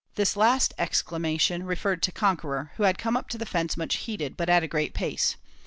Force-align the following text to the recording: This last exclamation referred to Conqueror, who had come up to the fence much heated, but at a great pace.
This 0.15 0.35
last 0.35 0.73
exclamation 0.79 1.61
referred 1.63 2.01
to 2.01 2.11
Conqueror, 2.11 2.71
who 2.77 2.83
had 2.85 2.97
come 2.97 3.15
up 3.15 3.29
to 3.29 3.37
the 3.37 3.45
fence 3.45 3.77
much 3.77 3.97
heated, 3.97 4.35
but 4.35 4.49
at 4.49 4.63
a 4.63 4.67
great 4.67 4.95
pace. 4.95 5.35